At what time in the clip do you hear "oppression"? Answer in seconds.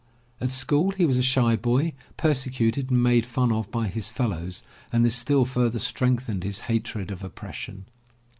7.23-7.85